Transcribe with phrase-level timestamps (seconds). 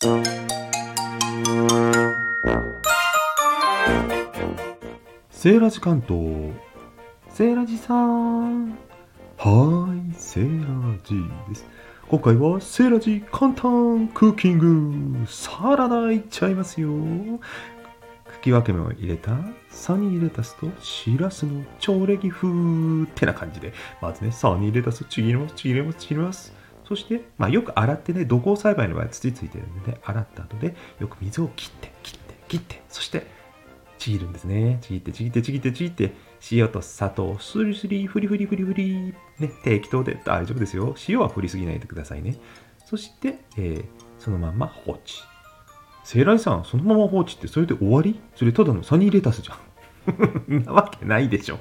[0.00, 6.54] セーラジ関東。
[7.28, 8.70] セーラジさん。
[9.36, 11.16] はいセーラジ
[11.50, 11.66] です。
[12.08, 14.58] 今回はセーラジ簡単クッキン
[15.20, 16.88] グサラダいっちゃいますよ。
[18.40, 19.36] 茎分け目を入れた
[19.68, 22.48] サニーレタスとシラスの超レギ風
[23.04, 23.74] ってな感じで。
[24.00, 26.58] まずねサニーレタスちぎりますちぎりますちぎります。
[26.90, 33.26] そして、まあ、よく洗ってね、土耕栽培の場合は土ついてるんで、ね、洗った後でよく水を切って、切って、切って、そして
[33.96, 34.78] ちぎるんですね。
[34.82, 36.12] ちぎって、ちぎって、ちぎって、ちぎって、
[36.50, 40.96] 塩と砂糖、スリスリ、フリフリフリフリ、ね、適当で大丈夫ですよ。
[41.08, 42.36] 塩は振りすぎないでくださいね。
[42.84, 43.84] そして、えー
[44.18, 45.22] そのまま放置。
[46.04, 48.20] セイライさん、そのまま放置ってそれで終わり？
[48.36, 49.54] それただのサニーレタスじゃ
[50.54, 50.60] ん。
[50.64, 51.58] なわけないでしょ。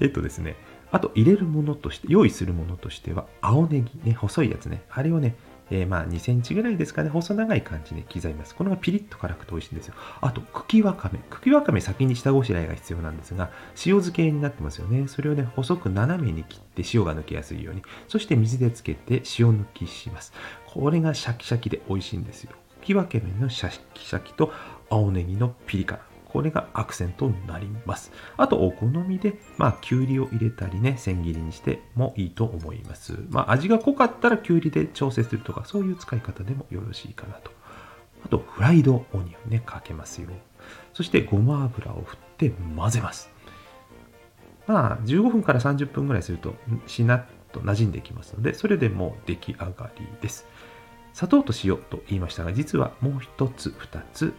[0.00, 0.56] えっとですね、
[0.94, 4.84] あと入れるものとして、用意するものとしては、青ネギ、ね、細いやつね。
[4.88, 5.34] あれをね、
[5.68, 8.54] えーまあ2センチぐらいですかね、細長い感じで刻みます。
[8.54, 9.94] このがピリッと辛くて美味しいんですよ。
[10.20, 11.18] あと、茎わかめ。
[11.30, 15.08] 茎わかめ先に下ごしらえが必要なんですが、塩漬けになってますよね。
[15.08, 17.82] それをね、細く斜めに切って塩が抜けやすいように。
[18.06, 20.32] そして水でつけて塩抜きします。
[20.68, 22.52] これがシャキシャキで美味しいんですよ。
[22.82, 24.52] 茎わけめのシャキシャキと
[24.90, 26.13] 青ネギのピリ辛。
[26.34, 28.10] これがアクセントになります。
[28.36, 33.16] あと、お好みで、まあ、きゅうりを入れたりね、千切りにしてもいいと思います。
[33.30, 37.52] まあ、味が濃かったらきゅうりで調整するとか、そういう使い方でもよろしいかなと。
[38.24, 40.28] あと、フライドオニオンね、かけますよ。
[40.92, 43.30] そして、ごま油を振って混ぜます。
[44.66, 46.56] まあ、15分から30分ぐらいすると、
[46.88, 50.48] しなっと馴染んできますので、それでもう出来上がりです。
[51.12, 54.34] 砂糖と塩と言いましたが、実はもう一つ、二つ、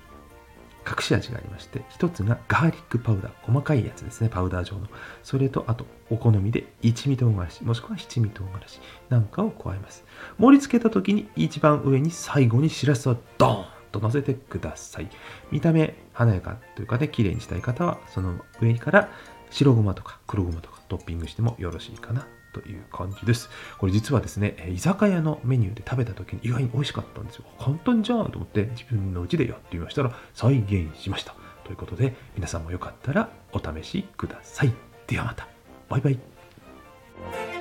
[0.87, 4.87] 隠し味がありまして、一つがガーリックパウダー、細かいやつですね、パウダー状の。
[5.23, 10.05] それと、あと、お好みで一味唐辛子、もしくは七味唐辛子なんかを加えます。
[10.37, 15.09] 盛り付けた時に一番上に最後にしらすをドーンと乗せてください。
[15.51, 19.09] 見た目華やかというかね、綺麗にしたい方は、その上から
[19.49, 22.27] 白ごまとか黒ごまとかトッピングしてもよろしいかな
[22.61, 23.49] という感じです。
[23.77, 27.43] これ実はですね、居酒屋のメニューで食べた時に意外に美味しかったんですよ。
[27.59, 31.35] 簡単じゃんと思って自分の家でやってみましたら再現しました。
[31.65, 34.73] ということで皆さんもよかったらお試しください。
[35.07, 35.47] ではまた。
[35.89, 37.54] バイバイ。